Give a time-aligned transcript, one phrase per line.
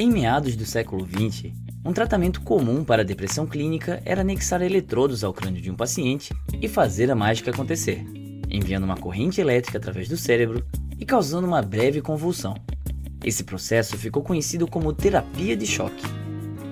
[0.00, 1.52] Em meados do século XX,
[1.84, 6.32] um tratamento comum para a depressão clínica era anexar eletrodos ao crânio de um paciente
[6.58, 8.02] e fazer a mágica acontecer,
[8.48, 10.64] enviando uma corrente elétrica através do cérebro
[10.98, 12.54] e causando uma breve convulsão.
[13.22, 16.06] Esse processo ficou conhecido como terapia de choque.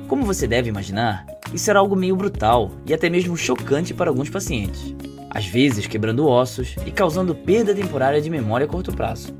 [0.09, 4.31] Como você deve imaginar, isso era algo meio brutal e até mesmo chocante para alguns
[4.31, 4.95] pacientes,
[5.29, 9.37] às vezes quebrando ossos e causando perda temporária de memória a curto prazo.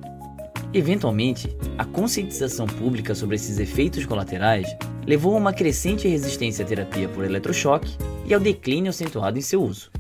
[0.73, 4.69] Eventualmente, a conscientização pública sobre esses efeitos colaterais
[5.07, 9.63] levou a uma crescente resistência à terapia por eletrochoque e ao declínio acentuado em seu
[9.63, 9.91] uso.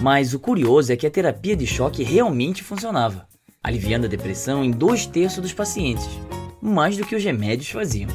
[0.00, 3.26] Mas o curioso é que a terapia de choque realmente funcionava,
[3.62, 6.08] aliviando a depressão em dois terços dos pacientes,
[6.62, 8.10] mais do que os remédios faziam.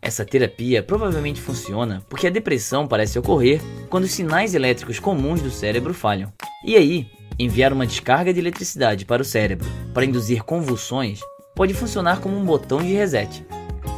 [0.00, 5.50] Essa terapia provavelmente funciona porque a depressão parece ocorrer quando os sinais elétricos comuns do
[5.50, 6.32] cérebro falham.
[6.66, 7.06] E aí,
[7.38, 11.20] enviar uma descarga de eletricidade para o cérebro para induzir convulsões
[11.54, 13.44] pode funcionar como um botão de reset.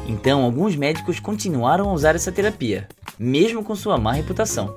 [0.06, 2.87] Então, alguns médicos continuaram a usar essa terapia,
[3.18, 4.76] mesmo com sua má reputação.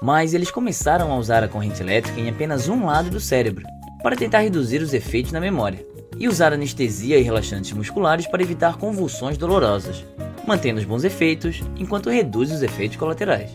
[0.00, 3.64] Mas eles começaram a usar a corrente elétrica em apenas um lado do cérebro,
[4.02, 5.84] para tentar reduzir os efeitos na memória,
[6.16, 10.04] e usar anestesia e relaxantes musculares para evitar convulsões dolorosas,
[10.46, 13.50] mantendo os bons efeitos enquanto reduz os efeitos colaterais.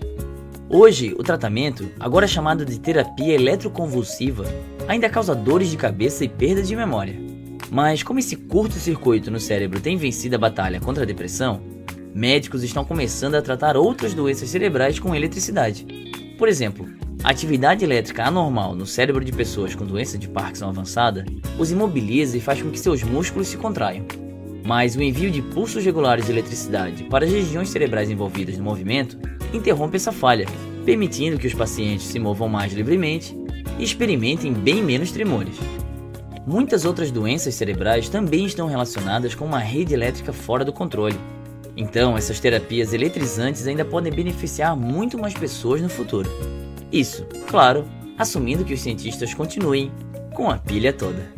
[0.76, 4.44] Hoje, o tratamento, agora chamado de terapia eletroconvulsiva,
[4.88, 7.16] ainda causa dores de cabeça e perda de memória.
[7.70, 11.62] Mas como esse curto-circuito no cérebro tem vencido a batalha contra a depressão,
[12.12, 15.86] médicos estão começando a tratar outras doenças cerebrais com eletricidade.
[16.40, 16.90] Por exemplo,
[17.24, 21.24] a atividade elétrica anormal no cérebro de pessoas com doença de Parkinson avançada
[21.60, 24.08] os imobiliza e faz com que seus músculos se contraiam.
[24.66, 29.20] Mas o envio de pulsos regulares de eletricidade para as regiões cerebrais envolvidas no movimento
[29.54, 30.48] interrompe essa falha,
[30.84, 33.36] permitindo que os pacientes se movam mais livremente
[33.80, 35.56] e experimentem bem menos tremores.
[36.46, 41.18] Muitas outras doenças cerebrais também estão relacionadas com uma rede elétrica fora do controle.
[41.76, 46.30] Então, essas terapias eletrizantes ainda podem beneficiar muito mais pessoas no futuro.
[46.92, 47.86] Isso, claro,
[48.18, 49.92] assumindo que os cientistas continuem
[50.34, 51.32] com a pilha toda.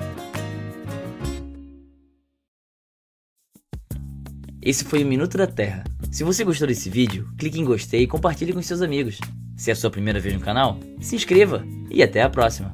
[4.61, 5.83] Esse foi o Minuto da Terra.
[6.15, 9.19] Se você gostou desse vídeo, clique em gostei e compartilhe com seus amigos.
[9.57, 12.73] Se é a sua primeira vez no canal, se inscreva e até a próxima!